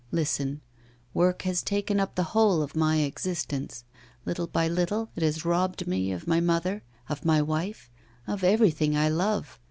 Listen; 0.11 0.61
work 1.13 1.43
has 1.43 1.61
taken 1.61 1.99
up 1.99 2.15
the 2.15 2.23
whole 2.33 2.63
of 2.63 2.75
my 2.75 3.01
existence. 3.01 3.83
Little 4.25 4.47
by 4.47 4.67
little, 4.67 5.11
it 5.15 5.21
has 5.21 5.45
robbed 5.45 5.85
me 5.85 6.11
of 6.11 6.25
my 6.25 6.39
mother, 6.39 6.81
of 7.07 7.23
my 7.23 7.39
wife, 7.39 7.91
of 8.25 8.43
everything 8.43 8.97
I 8.97 9.09
love. 9.09 9.59